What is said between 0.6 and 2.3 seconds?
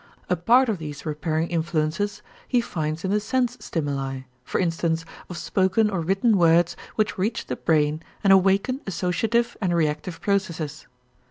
of these repairing influences